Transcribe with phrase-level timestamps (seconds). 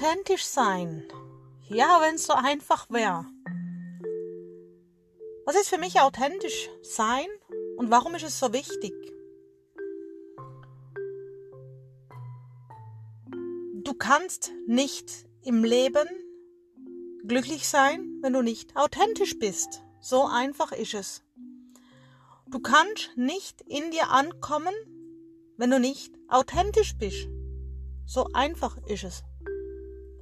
[0.00, 1.02] Authentisch sein.
[1.68, 3.26] Ja, wenn es so einfach wäre.
[5.44, 7.26] Was ist für mich authentisch sein
[7.78, 8.94] und warum ist es so wichtig?
[13.82, 16.06] Du kannst nicht im Leben
[17.26, 19.82] glücklich sein, wenn du nicht authentisch bist.
[19.98, 21.24] So einfach ist es.
[22.46, 24.74] Du kannst nicht in dir ankommen,
[25.56, 27.26] wenn du nicht authentisch bist.
[28.06, 29.24] So einfach ist es.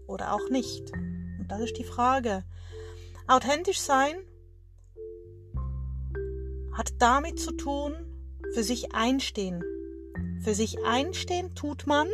[0.06, 0.92] Oder auch nicht.
[0.92, 2.45] Und das ist die Frage.
[3.27, 4.15] Authentisch sein
[6.73, 7.95] hat damit zu tun,
[8.55, 9.62] für sich einstehen.
[10.42, 12.09] Für sich einstehen tut man,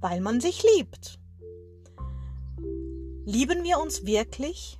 [0.00, 1.18] weil man sich liebt.
[3.24, 4.78] Lieben wir uns wirklich?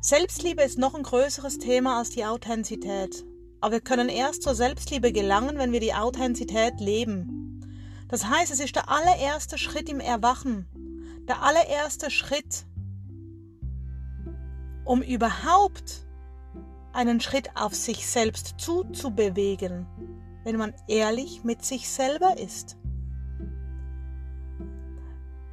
[0.00, 3.24] Selbstliebe ist noch ein größeres Thema als die Authentizität.
[3.62, 7.33] Aber wir können erst zur Selbstliebe gelangen, wenn wir die Authentizität leben.
[8.14, 10.68] Das heißt, es ist der allererste Schritt im Erwachen.
[11.26, 12.64] Der allererste Schritt,
[14.84, 16.06] um überhaupt
[16.92, 19.88] einen Schritt auf sich selbst zuzubewegen,
[20.44, 22.76] wenn man ehrlich mit sich selber ist.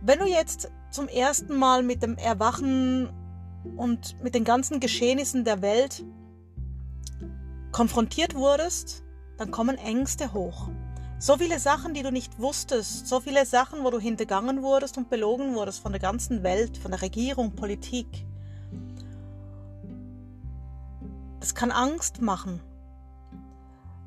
[0.01, 3.09] Wenn du jetzt zum ersten Mal mit dem Erwachen
[3.75, 6.05] und mit den ganzen Geschehnissen der Welt
[7.71, 9.03] konfrontiert wurdest,
[9.39, 10.69] dann kommen Ängste hoch.
[11.21, 15.11] So viele Sachen, die du nicht wusstest, so viele Sachen, wo du hintergangen wurdest und
[15.11, 18.25] belogen wurdest von der ganzen Welt, von der Regierung, Politik.
[21.39, 22.59] Das kann Angst machen.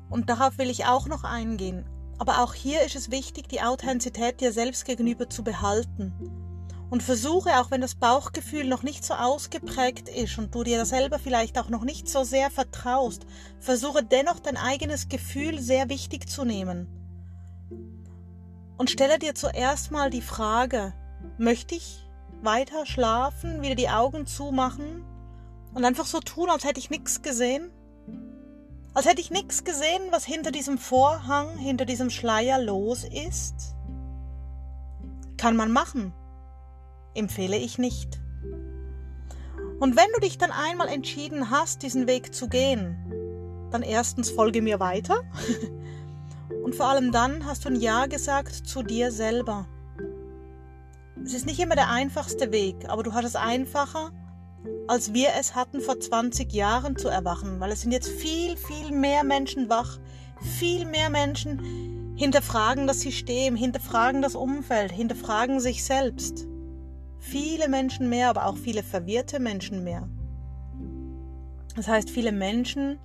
[0.09, 1.85] Und darauf will ich auch noch eingehen.
[2.17, 6.11] Aber auch hier ist es wichtig, die Authentizität dir selbst gegenüber zu behalten.
[6.89, 11.17] Und versuche, auch wenn das Bauchgefühl noch nicht so ausgeprägt ist und du dir selber
[11.17, 13.25] vielleicht auch noch nicht so sehr vertraust,
[13.61, 17.04] versuche dennoch dein eigenes Gefühl sehr wichtig zu nehmen.
[18.77, 20.93] Und stelle dir zuerst mal die Frage,
[21.37, 22.07] möchte ich
[22.41, 25.05] weiter schlafen, wieder die Augen zumachen
[25.73, 27.71] und einfach so tun, als hätte ich nichts gesehen?
[28.93, 33.75] Als hätte ich nichts gesehen, was hinter diesem Vorhang, hinter diesem Schleier los ist?
[35.37, 36.13] Kann man machen
[37.15, 38.19] empfehle ich nicht.
[39.79, 42.97] Und wenn du dich dann einmal entschieden hast, diesen Weg zu gehen,
[43.71, 45.23] dann erstens folge mir weiter
[46.63, 49.67] und vor allem dann hast du ein Ja gesagt zu dir selber.
[51.23, 54.11] Es ist nicht immer der einfachste Weg, aber du hast es einfacher,
[54.87, 58.91] als wir es hatten vor 20 Jahren zu erwachen, weil es sind jetzt viel, viel
[58.91, 59.99] mehr Menschen wach,
[60.59, 66.47] viel mehr Menschen hinterfragen das System, hinterfragen das Umfeld, hinterfragen sich selbst.
[67.19, 70.07] Viele Menschen mehr, aber auch viele verwirrte Menschen mehr.
[71.75, 72.99] Das heißt, viele Menschen,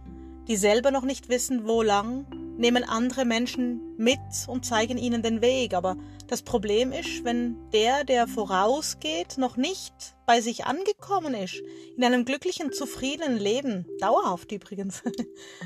[0.46, 2.26] die selber noch nicht wissen, wo lang,
[2.60, 5.74] nehmen andere Menschen mit und zeigen ihnen den Weg.
[5.74, 5.96] Aber
[6.28, 9.94] das Problem ist, wenn der, der vorausgeht, noch nicht
[10.26, 11.62] bei sich angekommen ist,
[11.96, 15.02] in einem glücklichen, zufriedenen Leben, dauerhaft übrigens,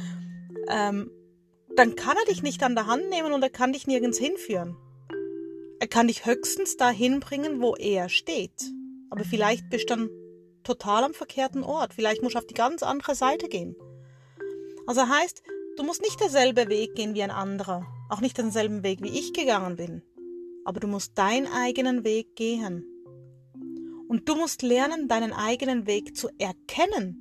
[0.69, 1.11] ähm,
[1.75, 4.77] dann kann er dich nicht an der Hand nehmen und er kann dich nirgends hinführen.
[5.81, 8.73] Er kann dich höchstens dahin bringen, wo er steht.
[9.11, 10.11] Aber vielleicht bist du dann
[10.63, 11.93] total am verkehrten Ort.
[11.93, 13.75] Vielleicht musst du auf die ganz andere Seite gehen.
[14.87, 15.43] Also heißt,
[15.77, 17.87] du musst nicht derselbe Weg gehen wie ein anderer.
[18.09, 20.03] Auch nicht denselben Weg, wie ich gegangen bin.
[20.65, 22.85] Aber du musst deinen eigenen Weg gehen.
[24.09, 27.21] Und du musst lernen, deinen eigenen Weg zu erkennen.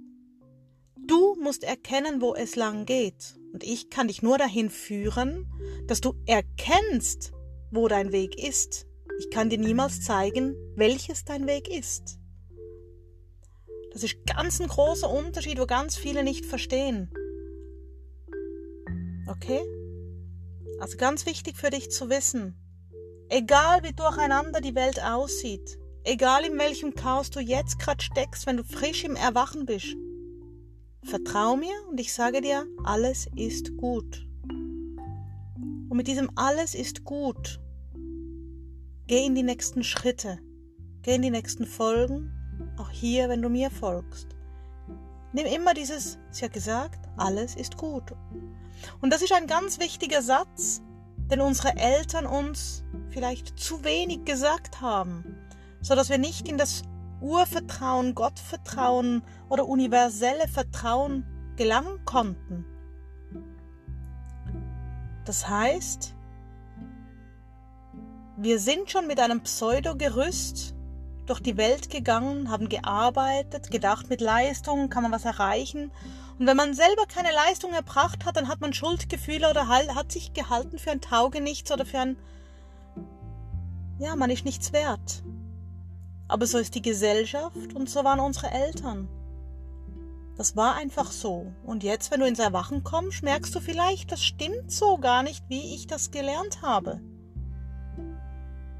[0.98, 3.36] Du musst erkennen, wo es lang geht.
[3.54, 5.48] Und ich kann dich nur dahin führen,
[5.88, 7.32] dass du erkennst,
[7.72, 8.86] wo dein Weg ist.
[9.20, 12.20] Ich kann dir niemals zeigen, welches dein Weg ist.
[13.92, 17.14] Das ist ganz ein großer Unterschied, wo ganz viele nicht verstehen.
[19.28, 19.62] Okay?
[20.80, 22.56] Also ganz wichtig für dich zu wissen,
[23.30, 28.58] egal wie durcheinander die Welt aussieht, egal in welchem Chaos du jetzt gerade steckst, wenn
[28.58, 29.96] du frisch im Erwachen bist,
[31.04, 34.28] vertrau mir und ich sage dir, alles ist gut.
[34.48, 37.60] Und mit diesem alles ist gut
[39.06, 40.40] Geh in die nächsten Schritte,
[41.02, 42.32] geh in die nächsten Folgen,
[42.78, 44.30] auch hier, wenn du mir folgst.
[45.34, 48.14] Nimm immer dieses, sie hat gesagt, alles ist gut.
[49.02, 50.82] Und das ist ein ganz wichtiger Satz,
[51.30, 55.38] den unsere Eltern uns vielleicht zu wenig gesagt haben,
[55.82, 56.84] so dass wir nicht in das
[57.22, 61.26] Urvertrauen, Gottvertrauen oder universelle Vertrauen
[61.56, 62.66] gelangen konnten.
[65.26, 66.16] Das heißt,
[68.38, 70.76] wir sind schon mit einem Pseudo-Gerüst
[71.26, 75.92] durch die Welt gegangen, haben gearbeitet, gedacht, mit Leistung kann man was erreichen.
[76.40, 80.34] Und wenn man selber keine Leistung erbracht hat, dann hat man Schuldgefühle oder hat sich
[80.34, 82.18] gehalten für ein Taugenichts oder für ein,
[84.00, 85.24] ja, man ist nichts wert.
[86.28, 89.08] Aber so ist die Gesellschaft und so waren unsere Eltern.
[90.36, 91.54] Das war einfach so.
[91.64, 95.48] Und jetzt, wenn du ins Erwachen kommst, merkst du vielleicht, das stimmt so gar nicht,
[95.48, 97.02] wie ich das gelernt habe.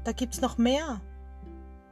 [0.02, 1.00] Da gibt's noch mehr.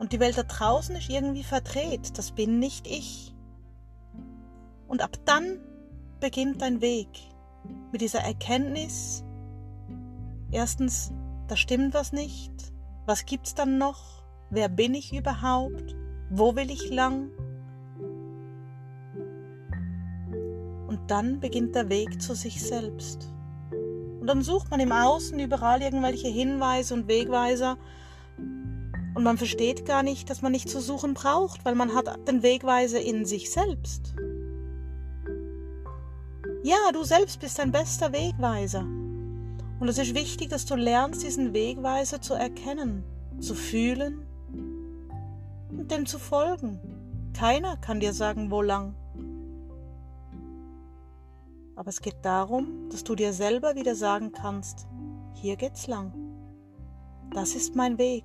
[0.00, 2.18] Und die Welt da draußen ist irgendwie verdreht.
[2.18, 3.31] Das bin nicht ich.
[4.92, 5.58] Und ab dann
[6.20, 7.08] beginnt dein Weg.
[7.92, 9.24] Mit dieser Erkenntnis.
[10.50, 11.10] Erstens,
[11.48, 12.52] da stimmt was nicht.
[13.06, 14.22] Was gibt's dann noch?
[14.50, 15.96] Wer bin ich überhaupt?
[16.28, 17.30] Wo will ich lang?
[20.88, 23.32] Und dann beginnt der Weg zu sich selbst.
[24.20, 27.78] Und dann sucht man im Außen überall irgendwelche Hinweise und Wegweiser.
[28.36, 32.42] Und man versteht gar nicht, dass man nicht zu suchen braucht, weil man hat den
[32.42, 34.14] Wegweiser in sich selbst.
[36.64, 38.82] Ja, du selbst bist dein bester Wegweiser.
[38.82, 43.02] Und es ist wichtig, dass du lernst, diesen Wegweiser zu erkennen,
[43.40, 44.24] zu fühlen
[45.70, 46.78] und dem zu folgen.
[47.36, 48.94] Keiner kann dir sagen, wo lang.
[51.74, 54.86] Aber es geht darum, dass du dir selber wieder sagen kannst,
[55.34, 56.12] hier geht's lang.
[57.34, 58.24] Das ist mein Weg.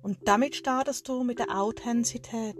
[0.00, 2.56] Und damit startest du mit der Authentizität.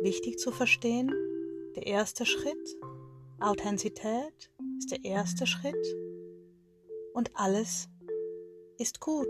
[0.00, 1.12] Wichtig zu verstehen,
[1.74, 2.76] der erste Schritt,
[3.40, 5.96] Authentizität ist der erste Schritt
[7.14, 7.88] und alles
[8.78, 9.26] ist gut.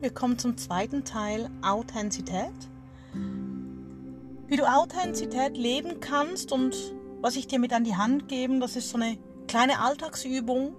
[0.00, 2.52] Wir kommen zum zweiten Teil Authentizität.
[4.46, 6.74] Wie du Authentizität leben kannst und
[7.20, 10.74] was ich dir mit an die Hand geben, das ist so eine kleine Alltagsübung,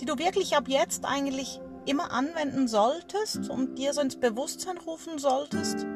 [0.00, 5.18] die du wirklich ab jetzt eigentlich immer anwenden solltest und dir so ins Bewusstsein rufen
[5.18, 5.86] solltest,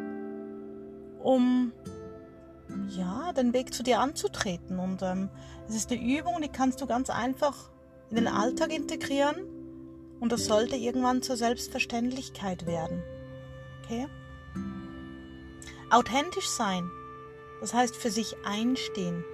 [1.22, 1.72] um
[2.88, 4.78] ja den Weg zu dir anzutreten.
[4.78, 5.28] Und ähm,
[5.68, 7.70] es ist eine Übung, die kannst du ganz einfach
[8.10, 9.51] in den Alltag integrieren
[10.22, 13.02] und das sollte irgendwann zur Selbstverständlichkeit werden.
[13.82, 14.06] Okay?
[15.90, 16.88] Authentisch sein,
[17.60, 19.24] das heißt für sich einstehen,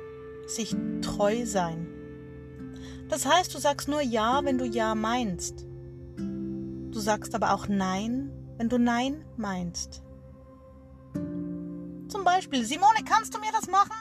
[0.47, 1.87] sich treu sein.
[3.11, 5.67] Das heißt, du sagst nur Ja, wenn du Ja meinst.
[6.17, 10.03] Du sagst aber auch Nein, wenn du Nein meinst.
[11.13, 13.93] Zum Beispiel, Simone, kannst du mir das machen?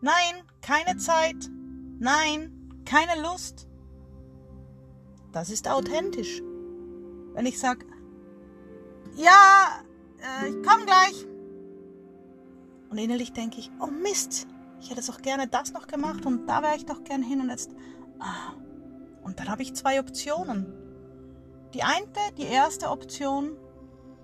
[0.00, 1.50] Nein, keine Zeit.
[1.98, 3.65] Nein, keine Lust
[5.36, 6.40] das ist authentisch.
[7.34, 7.84] Wenn ich sage,
[9.16, 9.82] ja,
[10.18, 11.26] äh, ich komme gleich.
[12.88, 14.46] Und innerlich denke ich, oh Mist,
[14.80, 17.50] ich hätte doch gerne das noch gemacht und da wäre ich doch gern hin und
[17.50, 17.70] jetzt.
[18.18, 18.54] Ah.
[19.24, 20.72] Und dann habe ich zwei Optionen.
[21.74, 22.06] Die eine,
[22.38, 23.58] die erste Option,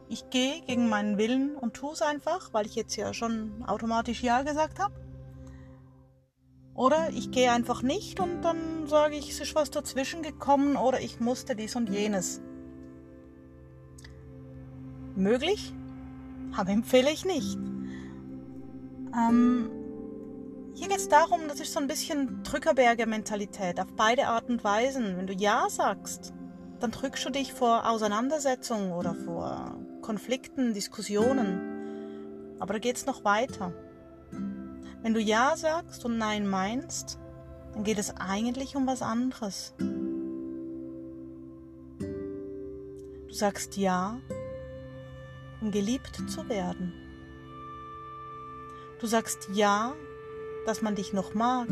[0.08, 4.22] ich gehe gegen meinen Willen und tue es einfach, weil ich jetzt ja schon automatisch
[4.22, 4.94] Ja gesagt habe.
[6.74, 11.00] Oder ich gehe einfach nicht und dann sage ich, es ist was dazwischen gekommen oder
[11.00, 12.40] ich musste dies und jenes.
[15.14, 15.74] Möglich,
[16.56, 17.58] aber empfehle ich nicht.
[19.14, 19.70] Ähm,
[20.74, 25.18] hier geht es darum, das ist so ein bisschen Drückerberger-Mentalität auf beide Arten und Weisen.
[25.18, 26.32] Wenn du Ja sagst,
[26.80, 32.56] dann drückst du dich vor Auseinandersetzungen oder vor Konflikten, Diskussionen.
[32.58, 33.72] Aber da geht es noch weiter.
[35.02, 37.18] Wenn du Ja sagst und Nein meinst,
[37.74, 39.74] dann geht es eigentlich um was anderes.
[41.98, 44.20] Du sagst Ja,
[45.60, 46.92] um geliebt zu werden.
[49.00, 49.94] Du sagst Ja,
[50.66, 51.66] dass man dich noch mag.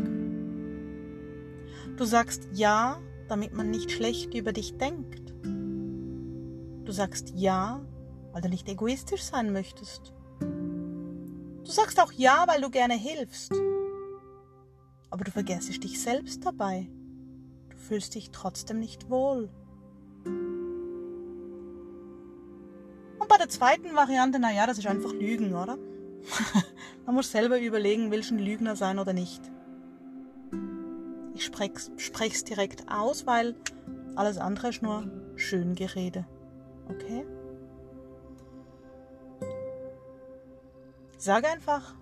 [1.95, 5.33] Du sagst Ja, damit man nicht schlecht über dich denkt.
[6.83, 7.79] Du sagst Ja,
[8.33, 10.13] weil du nicht egoistisch sein möchtest.
[11.63, 13.53] Du sagst auch ja, weil du gerne hilfst.
[15.09, 16.87] Aber du vergessest dich selbst dabei.
[17.69, 19.49] Du fühlst dich trotzdem nicht wohl.
[23.19, 25.77] Und bei der zweiten Variante, naja, das ist einfach Lügen, oder?
[27.05, 29.41] Man muss selber überlegen, willst du ein Lügner sein oder nicht.
[31.33, 33.55] Ich spreche es direkt aus, weil
[34.15, 36.25] alles andere ist nur Schöngerede.
[36.89, 37.25] Okay?
[41.23, 41.93] Sag einfach,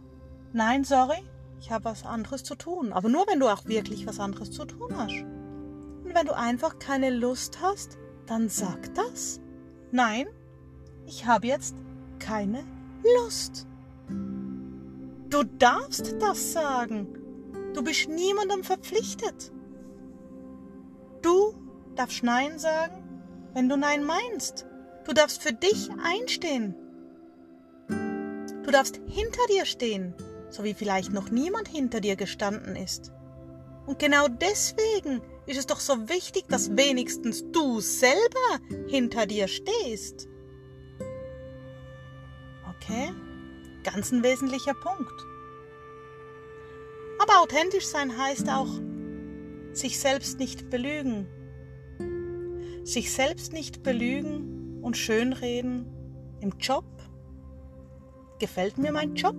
[0.54, 1.22] nein, sorry,
[1.60, 2.94] ich habe was anderes zu tun.
[2.94, 5.26] Aber nur, wenn du auch wirklich was anderes zu tun hast.
[6.06, 7.98] Und wenn du einfach keine Lust hast,
[8.28, 9.42] dann sag das.
[9.92, 10.28] Nein,
[11.06, 11.76] ich habe jetzt
[12.20, 12.64] keine
[13.18, 13.68] Lust.
[14.08, 17.10] Du darfst das sagen.
[17.74, 19.52] Du bist niemandem verpflichtet.
[21.22, 21.56] Du
[21.96, 23.04] darfst Nein sagen,
[23.54, 24.66] wenn du Nein meinst.
[25.04, 26.74] Du darfst für dich einstehen.
[28.70, 30.14] Du darfst hinter dir stehen,
[30.52, 33.12] so wie vielleicht noch niemand hinter dir gestanden ist.
[33.88, 40.28] Und genau deswegen ist es doch so wichtig, dass wenigstens du selber hinter dir stehst.
[42.76, 43.12] Okay?
[43.84, 45.20] Ganz ein wesentlicher Punkt.
[47.18, 48.70] Aber authentisch sein heißt auch,
[49.74, 51.28] sich selbst nicht belügen.
[52.84, 55.88] Sich selbst nicht belügen und schönreden
[56.40, 56.99] im Job.
[58.39, 59.36] Gefällt mir mein Job?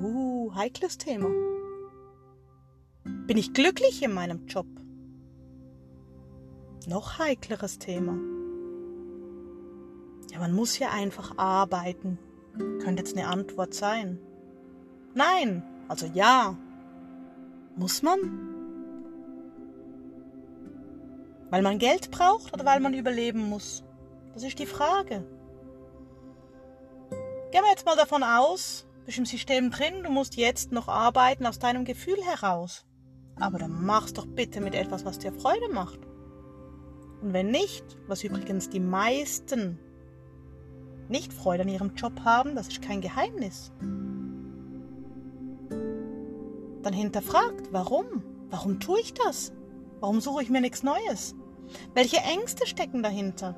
[0.00, 1.28] Uh, heikles Thema.
[3.26, 4.66] Bin ich glücklich in meinem Job?
[6.86, 8.16] Noch heikleres Thema.
[10.32, 12.18] Ja, man muss ja einfach arbeiten.
[12.56, 14.18] Könnte jetzt eine Antwort sein.
[15.14, 16.56] Nein, also ja.
[17.76, 18.18] Muss man?
[21.50, 23.84] Weil man Geld braucht oder weil man überleben muss?
[24.32, 25.22] Das ist die Frage.
[27.50, 30.86] Gehen wir jetzt mal davon aus, du bist im System drin, du musst jetzt noch
[30.86, 32.84] arbeiten aus deinem Gefühl heraus.
[33.40, 35.98] Aber dann mach's doch bitte mit etwas, was dir Freude macht.
[37.22, 39.78] Und wenn nicht, was übrigens die meisten
[41.08, 43.72] nicht Freude an ihrem Job haben, das ist kein Geheimnis.
[46.82, 48.22] Dann hinterfragt, warum?
[48.50, 49.54] Warum tue ich das?
[50.00, 51.34] Warum suche ich mir nichts Neues?
[51.94, 53.54] Welche Ängste stecken dahinter?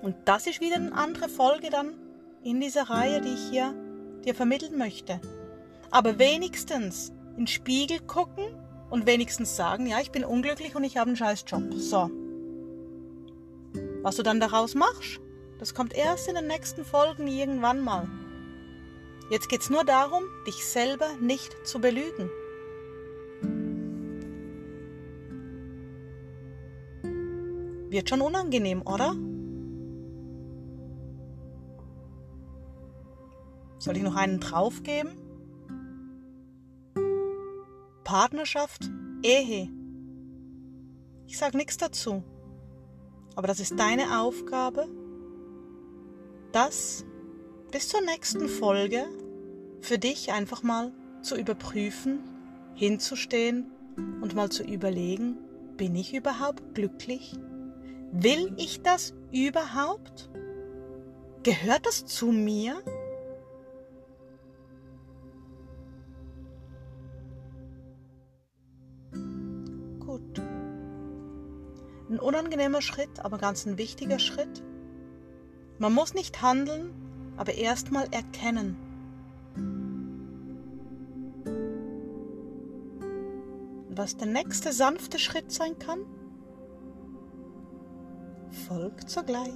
[0.00, 1.94] Und das ist wieder eine andere Folge dann
[2.42, 3.74] in dieser Reihe, die ich hier
[4.24, 5.20] dir vermitteln möchte.
[5.90, 8.44] Aber wenigstens in den Spiegel gucken
[8.90, 11.62] und wenigstens sagen, ja, ich bin unglücklich und ich habe einen scheiß Job.
[11.74, 12.10] So.
[14.02, 15.20] Was du dann daraus machst,
[15.58, 18.08] das kommt erst in den nächsten Folgen irgendwann mal.
[19.30, 22.30] Jetzt geht's nur darum, dich selber nicht zu belügen.
[27.90, 29.14] Wird schon unangenehm, oder?
[33.80, 35.12] Soll ich noch einen draufgeben?
[38.04, 38.90] Partnerschaft,
[39.22, 39.70] Ehe.
[41.26, 42.22] Ich sag nichts dazu.
[43.36, 44.86] Aber das ist deine Aufgabe,
[46.52, 47.06] das
[47.72, 49.06] bis zur nächsten Folge
[49.80, 52.18] für dich einfach mal zu überprüfen,
[52.74, 53.70] hinzustehen
[54.20, 55.38] und mal zu überlegen,
[55.78, 57.32] bin ich überhaupt glücklich?
[58.12, 60.28] Will ich das überhaupt?
[61.44, 62.82] Gehört das zu mir?
[72.20, 74.62] Ein unangenehmer Schritt, aber ganz ein wichtiger Schritt
[75.80, 76.92] man muss nicht handeln,
[77.38, 78.76] aber erstmal erkennen.
[83.88, 86.00] Was der nächste sanfte Schritt sein kann,
[88.68, 89.48] folgt sogleich.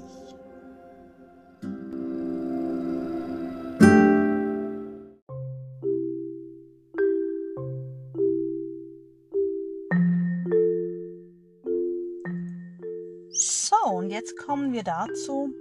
[13.36, 15.52] So, und jetzt kommen wir dazu,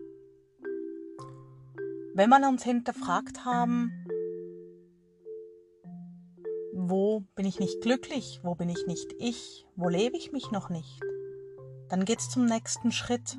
[2.13, 3.91] wenn wir uns hinterfragt haben,
[6.75, 10.69] wo bin ich nicht glücklich, wo bin ich nicht ich, wo lebe ich mich noch
[10.69, 10.99] nicht,
[11.89, 13.35] dann geht's zum nächsten Schritt.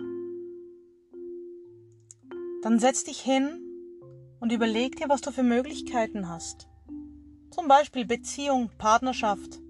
[2.63, 3.61] Dann setz dich hin
[4.41, 6.67] und überleg dir, was du für Möglichkeiten hast.
[7.53, 9.61] Zum Beispiel Beziehung, Partnerschaft.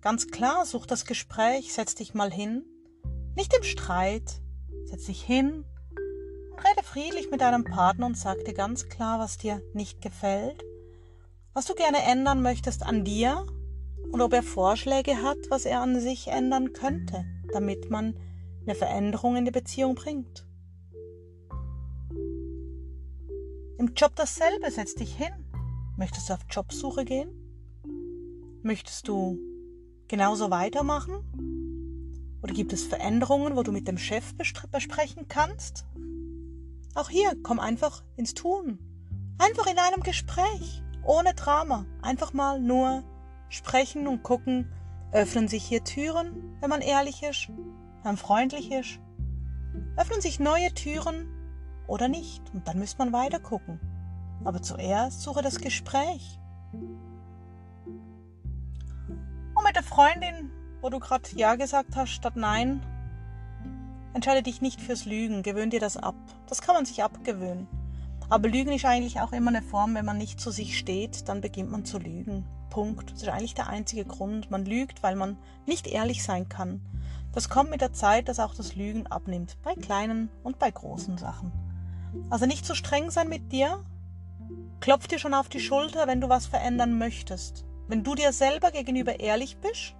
[0.00, 2.64] Ganz klar, such das Gespräch, setz dich mal hin.
[3.38, 4.40] Nicht im Streit.
[4.86, 5.64] Setz dich hin
[6.56, 10.64] Rede friedlich mit deinem Partner und sag dir ganz klar, was dir nicht gefällt,
[11.54, 13.46] was du gerne ändern möchtest an dir
[14.10, 18.16] und ob er Vorschläge hat, was er an sich ändern könnte, damit man
[18.66, 20.44] eine Veränderung in die Beziehung bringt.
[23.78, 25.48] Im Job dasselbe, setz dich hin.
[25.96, 27.30] Möchtest du auf Jobsuche gehen?
[28.64, 29.38] Möchtest du
[30.08, 31.47] genauso weitermachen?
[32.42, 35.86] Oder gibt es Veränderungen, wo du mit dem Chef besprechen kannst?
[36.94, 38.78] Auch hier, komm einfach ins Tun.
[39.38, 41.86] Einfach in einem Gespräch, ohne Drama.
[42.02, 43.04] Einfach mal nur
[43.48, 44.72] sprechen und gucken,
[45.12, 49.00] öffnen sich hier Türen, wenn man ehrlich ist, wenn man freundlich ist.
[49.96, 51.28] Öffnen sich neue Türen
[51.86, 52.42] oder nicht.
[52.52, 53.80] Und dann müsste man weiter gucken.
[54.44, 56.38] Aber zuerst suche das Gespräch.
[56.72, 57.00] Und
[59.64, 62.80] mit der Freundin, wo du gerade Ja gesagt hast statt Nein,
[64.14, 66.16] Entscheide dich nicht fürs Lügen, gewöhn dir das ab.
[66.48, 67.68] Das kann man sich abgewöhnen.
[68.28, 71.40] Aber Lügen ist eigentlich auch immer eine Form, wenn man nicht zu sich steht, dann
[71.40, 72.44] beginnt man zu lügen.
[72.68, 73.12] Punkt.
[73.12, 74.50] Das ist eigentlich der einzige Grund.
[74.50, 76.80] Man lügt, weil man nicht ehrlich sein kann.
[77.32, 81.16] Das kommt mit der Zeit, dass auch das Lügen abnimmt, bei kleinen und bei großen
[81.16, 81.52] Sachen.
[82.28, 83.84] Also nicht zu streng sein mit dir.
[84.80, 87.64] Klopf dir schon auf die Schulter, wenn du was verändern möchtest.
[87.86, 89.94] Wenn du dir selber gegenüber ehrlich bist,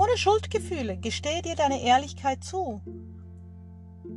[0.00, 2.80] ohne Schuldgefühle, gestehe dir deine Ehrlichkeit zu.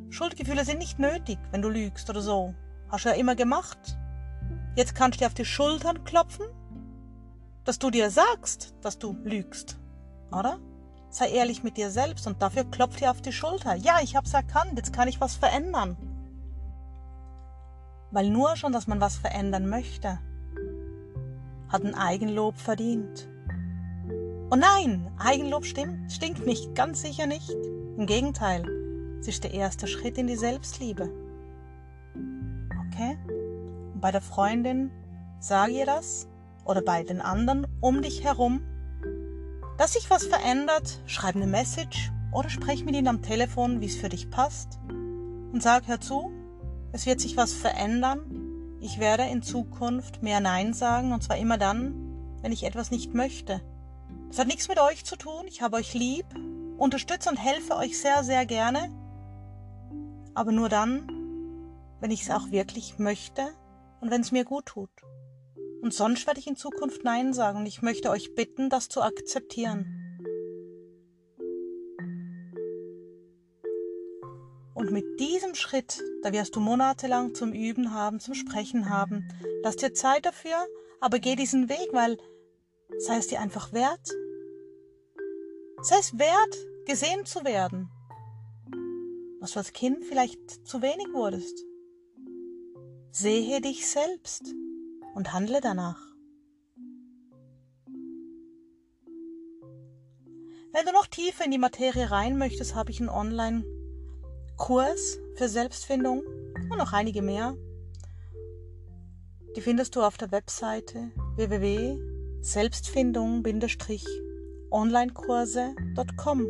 [0.10, 2.56] Schuldgefühle sind nicht nötig, wenn du lügst oder so.
[2.88, 3.98] Hast du ja immer gemacht.
[4.78, 6.46] Jetzt kannst du dir auf die Schultern klopfen,
[7.66, 9.78] dass du dir sagst, dass du lügst.
[10.32, 10.58] Oder?
[11.10, 13.76] Sei ehrlich mit dir selbst und dafür klopf dir auf die Schulter.
[13.76, 15.98] Ja, ich hab's erkannt, jetzt kann ich was verändern.
[18.12, 20.20] Weil nur schon, dass man was verändern möchte,
[21.68, 23.28] hat ein Eigenlob verdient.
[24.54, 27.50] Und nein, Eigenlob stinkt nicht, ganz sicher nicht.
[27.98, 28.64] Im Gegenteil,
[29.20, 31.10] es ist der erste Schritt in die Selbstliebe.
[32.14, 33.18] Okay?
[33.96, 34.92] Und bei der Freundin
[35.40, 36.28] sag ihr das
[36.66, 38.62] oder bei den anderen um dich herum,
[39.80, 43.96] dass sich was verändert, schreib eine Message oder sprech mit ihnen am Telefon, wie es
[43.96, 46.32] für dich passt und sag, hör zu,
[46.92, 48.78] es wird sich was verändern.
[48.82, 51.96] Ich werde in Zukunft mehr Nein sagen und zwar immer dann,
[52.44, 53.62] wenn ich etwas nicht möchte.
[54.34, 55.46] Das hat nichts mit euch zu tun.
[55.48, 56.26] Ich habe euch lieb,
[56.80, 58.90] unterstütze und helfe euch sehr, sehr gerne.
[60.34, 61.08] Aber nur dann,
[62.00, 63.54] wenn ich es auch wirklich möchte
[64.02, 64.90] und wenn es mir gut tut.
[65.84, 69.04] Und sonst werde ich in Zukunft Nein sagen und ich möchte euch bitten, das zu
[69.04, 69.86] akzeptieren.
[74.74, 79.28] Und mit diesem Schritt, da wirst du monatelang zum Üben haben, zum Sprechen haben.
[79.62, 80.66] Lass dir Zeit dafür,
[81.02, 82.18] aber geh diesen Weg, weil
[82.98, 84.10] sei es dir einfach wert.
[85.84, 87.90] Es wert, gesehen zu werden.
[89.42, 91.66] Was du als Kind vielleicht zu wenig wurdest.
[93.12, 94.56] Sehe dich selbst
[95.14, 96.00] und handle danach.
[100.72, 106.24] Wenn du noch tiefer in die Materie rein möchtest, habe ich einen Online-Kurs für Selbstfindung
[106.72, 107.58] und noch einige mehr.
[109.58, 113.44] Die findest du auf der Webseite www.selbstfindung-
[114.74, 116.48] onlinekurse.com.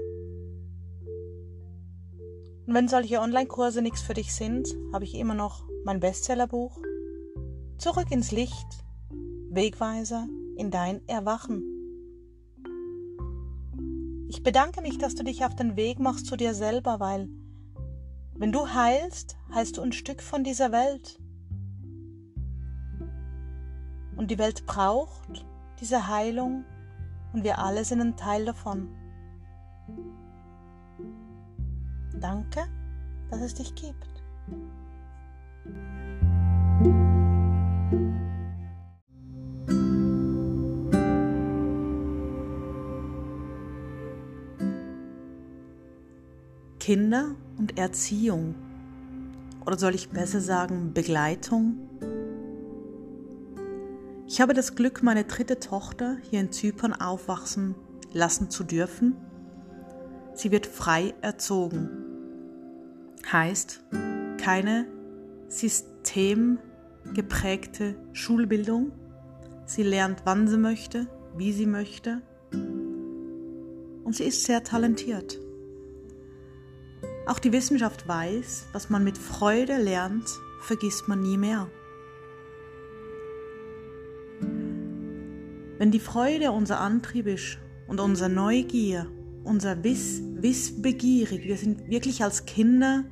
[2.66, 6.80] Und wenn solche Online-Kurse nichts für dich sind, habe ich immer noch mein Bestsellerbuch
[7.78, 8.86] Zurück ins Licht,
[9.50, 11.62] Wegweiser in dein Erwachen.
[14.30, 17.28] Ich bedanke mich, dass du dich auf den Weg machst zu dir selber, weil
[18.36, 21.20] wenn du heilst, heilst du ein Stück von dieser Welt.
[24.16, 25.46] Und die Welt braucht
[25.82, 26.64] diese Heilung
[27.34, 28.90] und wir alle sind ein Teil davon.
[32.20, 32.62] Danke,
[33.30, 34.14] dass es dich gibt.
[46.80, 48.56] Kinder und Erziehung.
[49.66, 51.93] Oder soll ich besser sagen Begleitung?
[54.34, 57.76] Ich habe das Glück, meine dritte Tochter hier in Zypern aufwachsen
[58.14, 59.16] lassen zu dürfen.
[60.34, 61.92] Sie wird frei erzogen.
[63.32, 63.84] Heißt,
[64.42, 64.88] keine
[65.50, 68.94] systemgeprägte Schulbildung.
[69.68, 71.06] Sie lernt, wann sie möchte,
[71.38, 72.24] wie sie möchte.
[74.04, 75.38] Und sie ist sehr talentiert.
[77.28, 80.28] Auch die Wissenschaft weiß, was man mit Freude lernt,
[80.60, 81.70] vergisst man nie mehr.
[85.84, 87.58] Wenn die Freude unser Antrieb ist
[87.90, 89.06] und unser Neugier,
[89.44, 93.04] unser Wiss, Wissbegierig, wir sind wirklich als Kinder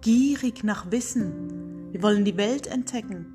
[0.00, 1.92] gierig nach Wissen.
[1.92, 3.26] Wir wollen die Welt entdecken.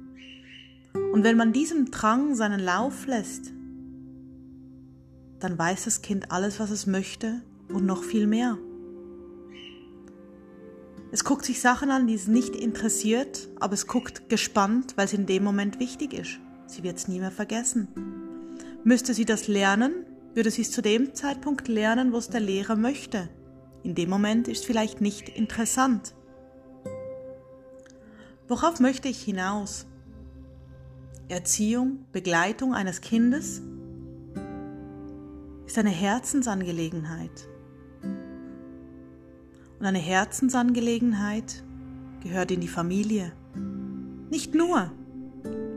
[1.13, 3.54] Und wenn man diesem Drang seinen Lauf lässt,
[5.39, 8.58] dann weiß das Kind alles, was es möchte und noch viel mehr.
[11.13, 15.13] Es guckt sich Sachen an, die es nicht interessiert, aber es guckt gespannt, weil es
[15.13, 16.41] in dem Moment wichtig ist.
[16.67, 18.23] Sie wird es nie mehr vergessen.
[18.84, 22.76] Müsste sie das lernen, würde sie es zu dem Zeitpunkt lernen, wo es der Lehrer
[22.76, 23.30] möchte.
[23.84, 26.15] In dem Moment ist es vielleicht nicht interessant.
[28.48, 29.86] Worauf möchte ich hinaus?
[31.30, 33.62] Erziehung, Begleitung eines Kindes
[35.65, 37.48] ist eine Herzensangelegenheit.
[39.80, 41.63] Und eine Herzensangelegenheit
[42.22, 43.32] gehört in die Familie.
[44.30, 44.91] Nicht nur,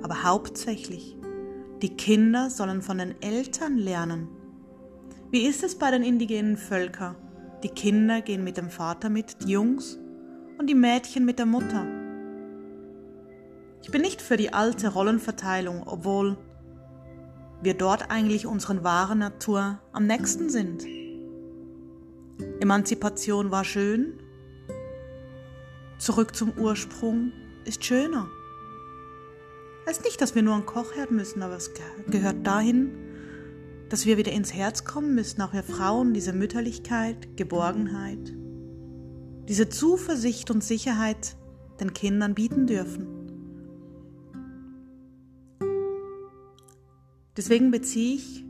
[0.02, 1.15] aber hauptsächlich.
[1.82, 4.28] Die Kinder sollen von den Eltern lernen.
[5.30, 7.16] Wie ist es bei den indigenen Völkern?
[7.62, 9.98] Die Kinder gehen mit dem Vater mit, die Jungs,
[10.58, 11.86] und die Mädchen mit der Mutter.
[13.82, 16.38] Ich bin nicht für die alte Rollenverteilung, obwohl
[17.62, 20.86] wir dort eigentlich unseren wahren Natur am nächsten sind.
[22.60, 24.18] Emanzipation war schön,
[25.98, 27.32] zurück zum Ursprung
[27.64, 28.28] ist schöner.
[29.86, 31.70] Heißt nicht, dass wir nur einen Kochherd müssen, aber es
[32.08, 32.90] gehört dahin,
[33.88, 38.34] dass wir wieder ins Herz kommen müssen, auch wir Frauen, diese Mütterlichkeit, Geborgenheit,
[39.48, 41.36] diese Zuversicht und Sicherheit
[41.78, 43.06] den Kindern bieten dürfen.
[47.36, 48.44] Deswegen beziehe ich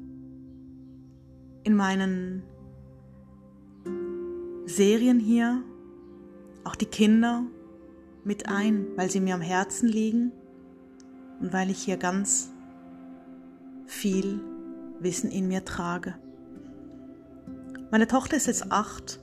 [1.65, 2.45] in meinen
[4.65, 5.63] Serien hier
[6.65, 7.45] auch die Kinder
[8.25, 10.33] mit ein, weil sie mir am Herzen liegen
[11.41, 12.51] und weil ich hier ganz
[13.87, 14.41] viel
[15.01, 16.15] Wissen in mir trage.
[17.91, 19.21] Meine Tochter ist jetzt acht.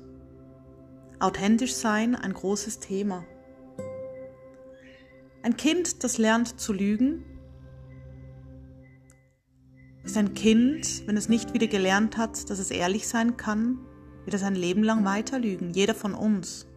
[1.20, 3.26] Authentisch sein ein großes Thema.
[5.42, 7.26] Ein Kind, das lernt zu lügen,
[10.04, 13.80] ist ein Kind, wenn es nicht wieder gelernt hat, dass es ehrlich sein kann,
[14.26, 15.72] wird es sein Leben lang weiter lügen.
[15.72, 16.68] Jeder von uns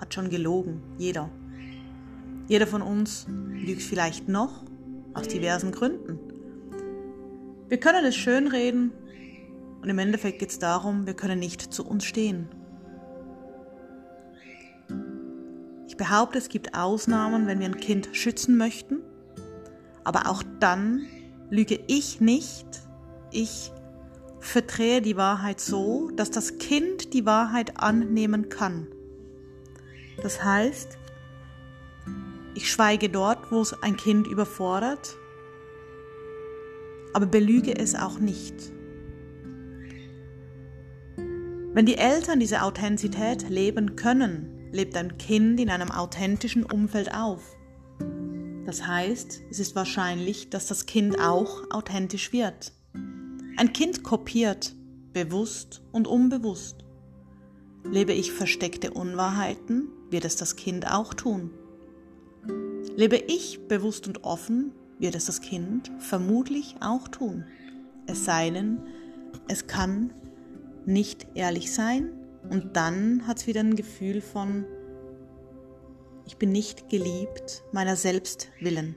[0.00, 0.82] hat schon gelogen.
[0.98, 1.30] Jeder.
[2.48, 4.64] Jeder von uns lügt vielleicht noch
[5.14, 6.18] aus diversen Gründen.
[7.68, 8.92] Wir können es schönreden
[9.80, 12.48] und im Endeffekt geht es darum, wir können nicht zu uns stehen.
[15.88, 19.00] Ich behaupte, es gibt Ausnahmen, wenn wir ein Kind schützen möchten,
[20.04, 21.06] aber auch dann
[21.50, 22.66] lüge ich nicht,
[23.30, 23.72] ich
[24.40, 28.86] verdrehe die Wahrheit so, dass das Kind die Wahrheit annehmen kann.
[30.22, 30.98] Das heißt,
[32.54, 35.16] ich schweige dort, wo es ein Kind überfordert,
[37.12, 38.54] aber belüge es auch nicht.
[41.74, 47.56] Wenn die Eltern diese Authentizität leben können, lebt ein Kind in einem authentischen Umfeld auf.
[48.66, 52.72] Das heißt, es ist wahrscheinlich, dass das Kind auch authentisch wird.
[53.56, 54.74] Ein Kind kopiert,
[55.12, 56.84] bewusst und unbewusst.
[57.84, 61.50] Lebe ich versteckte Unwahrheiten, wird es das Kind auch tun.
[62.96, 67.44] Lebe ich bewusst und offen, wird es das Kind vermutlich auch tun.
[68.06, 68.82] Es sei denn,
[69.48, 70.12] es kann
[70.84, 72.12] nicht ehrlich sein
[72.50, 74.64] und dann hat es wieder ein Gefühl von,
[76.26, 78.94] ich bin nicht geliebt meiner selbst willen.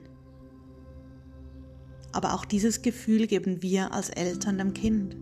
[2.12, 5.16] Aber auch dieses Gefühl geben wir als Eltern dem Kind.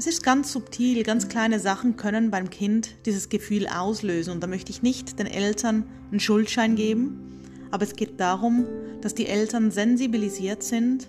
[0.00, 4.46] Es ist ganz subtil, ganz kleine Sachen können beim Kind dieses Gefühl auslösen und da
[4.46, 8.64] möchte ich nicht den Eltern einen Schuldschein geben, aber es geht darum,
[9.02, 11.08] dass die Eltern sensibilisiert sind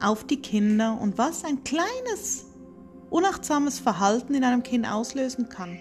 [0.00, 2.46] auf die Kinder und was ein kleines,
[3.10, 5.78] unachtsames Verhalten in einem Kind auslösen kann.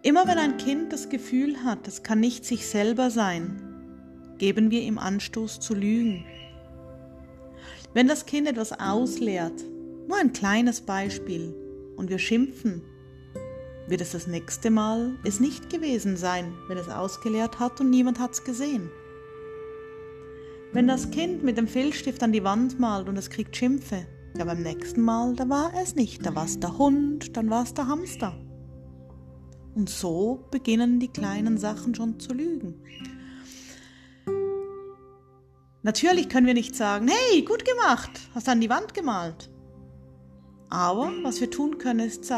[0.00, 3.60] Immer wenn ein Kind das Gefühl hat, es kann nicht sich selber sein,
[4.38, 6.24] geben wir ihm Anstoß zu lügen.
[7.94, 9.64] Wenn das Kind etwas ausleert,
[10.08, 11.54] nur ein kleines Beispiel,
[11.96, 12.82] und wir schimpfen,
[13.88, 18.18] wird es das nächste Mal es nicht gewesen sein, wenn es ausgeleert hat und niemand
[18.18, 18.90] hat es gesehen.
[20.72, 24.44] Wenn das Kind mit dem Filzstift an die Wand malt und es kriegt Schimpfe, ja
[24.44, 27.72] beim nächsten Mal, da war es nicht, da war es der Hund, dann war es
[27.72, 28.36] der Hamster.
[29.74, 32.82] Und so beginnen die kleinen Sachen schon zu lügen.
[35.86, 39.48] Natürlich können wir nicht sagen, hey, gut gemacht, hast an die Wand gemalt.
[40.68, 42.28] Aber was wir tun können, ist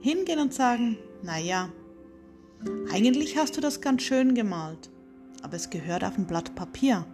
[0.00, 1.68] hingehen und sagen, naja,
[2.92, 4.88] eigentlich hast du das ganz schön gemalt,
[5.42, 7.04] aber es gehört auf ein Blatt Papier.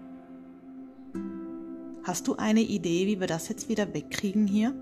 [2.04, 4.74] Hast du eine Idee, wie wir das jetzt wieder wegkriegen hier?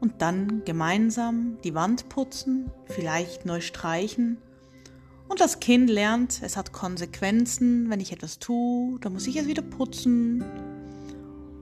[0.00, 4.38] und dann gemeinsam die Wand putzen, vielleicht neu streichen.
[5.28, 9.46] Und das Kind lernt, es hat Konsequenzen, wenn ich etwas tue, dann muss ich es
[9.46, 10.42] wieder putzen.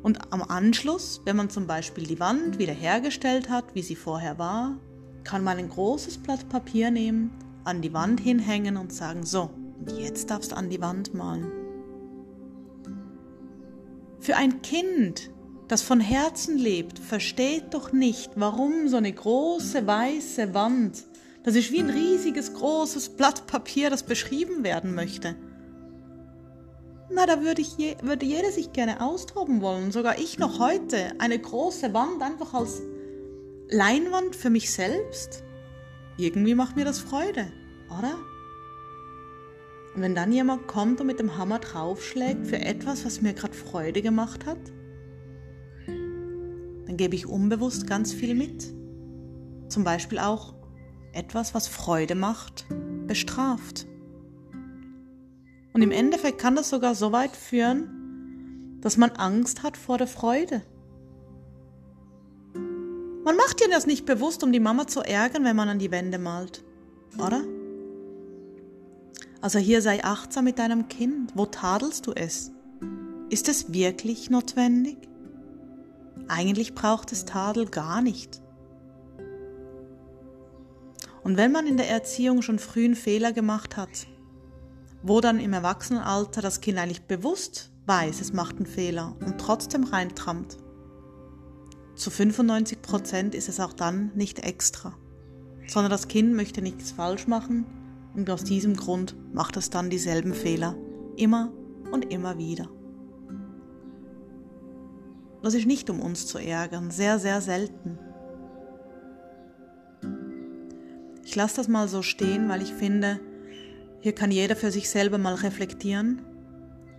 [0.02, 4.78] Und am Anschluss, wenn man zum Beispiel die Wand wiederhergestellt hat, wie sie vorher war,
[5.24, 7.32] kann man ein großes Blatt Papier nehmen,
[7.64, 9.50] an die Wand hinhängen und sagen, so,
[9.98, 11.50] jetzt darfst du an die Wand malen.
[14.20, 15.30] Für ein Kind
[15.68, 21.04] das von Herzen lebt, versteht doch nicht, warum so eine große weiße Wand,
[21.46, 25.36] das ist wie ein riesiges großes Blatt Papier, das beschrieben werden möchte.
[27.08, 31.12] Na, da würde, ich je, würde jeder sich gerne austoben wollen, sogar ich noch heute,
[31.20, 32.82] eine große Wand einfach als
[33.68, 35.44] Leinwand für mich selbst.
[36.18, 37.46] Irgendwie macht mir das Freude,
[37.96, 38.16] oder?
[39.94, 43.54] Und wenn dann jemand kommt und mit dem Hammer draufschlägt für etwas, was mir gerade
[43.54, 44.58] Freude gemacht hat,
[45.86, 48.74] dann gebe ich unbewusst ganz viel mit.
[49.68, 50.55] Zum Beispiel auch
[51.16, 52.66] etwas, was Freude macht,
[53.06, 53.86] bestraft.
[55.72, 60.06] Und im Endeffekt kann das sogar so weit führen, dass man Angst hat vor der
[60.06, 60.62] Freude.
[63.24, 65.90] Man macht ja das nicht bewusst, um die Mama zu ärgern, wenn man an die
[65.90, 66.62] Wände malt,
[67.18, 67.42] oder?
[69.40, 71.32] Also hier sei achtsam mit deinem Kind.
[71.34, 72.52] Wo tadelst du es?
[73.28, 74.96] Ist es wirklich notwendig?
[76.28, 78.40] Eigentlich braucht es Tadel gar nicht.
[81.26, 84.06] Und wenn man in der Erziehung schon früh einen Fehler gemacht hat,
[85.02, 89.82] wo dann im Erwachsenenalter das Kind eigentlich bewusst weiß, es macht einen Fehler und trotzdem
[89.82, 90.56] reintrammt,
[91.96, 94.96] zu 95 Prozent ist es auch dann nicht extra,
[95.66, 97.66] sondern das Kind möchte nichts falsch machen
[98.14, 100.76] und aus diesem Grund macht es dann dieselben Fehler
[101.16, 101.52] immer
[101.90, 102.68] und immer wieder.
[105.42, 107.98] Das ist nicht um uns zu ärgern, sehr, sehr selten.
[111.26, 113.18] Ich lasse das mal so stehen, weil ich finde,
[114.00, 116.22] hier kann jeder für sich selber mal reflektieren.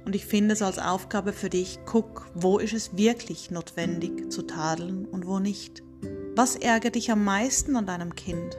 [0.03, 4.41] Und ich finde es als Aufgabe für dich, guck, wo ist es wirklich notwendig zu
[4.41, 5.81] tadeln und wo nicht.
[6.35, 8.57] Was ärgert dich am meisten an deinem Kind?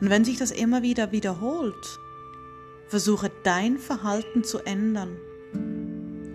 [0.00, 1.98] Und wenn sich das immer wieder wiederholt,
[2.88, 5.16] versuche dein Verhalten zu ändern.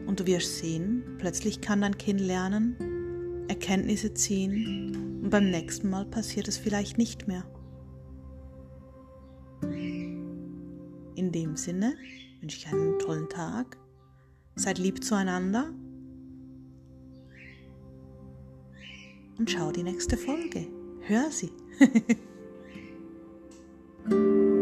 [0.08, 6.06] Und du wirst sehen, plötzlich kann dein Kind lernen, Erkenntnisse ziehen und beim nächsten Mal
[6.06, 7.44] passiert es vielleicht nicht mehr.
[9.62, 11.96] In dem Sinne
[12.42, 13.78] wünsche ich einen tollen Tag.
[14.56, 15.72] Seid lieb zueinander.
[19.38, 20.68] Und schau die nächste Folge.
[21.02, 21.52] Hör sie.